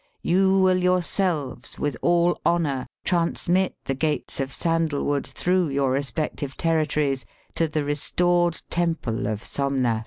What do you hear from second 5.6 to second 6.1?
your